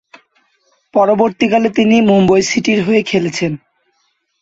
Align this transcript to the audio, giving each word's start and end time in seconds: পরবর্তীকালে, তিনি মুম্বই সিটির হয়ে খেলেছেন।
পরবর্তীকালে, 0.93 1.69
তিনি 1.69 1.95
মুম্বই 2.01 2.41
সিটির 2.41 2.79
হয়ে 2.83 3.01
খেলেছেন। 3.03 3.51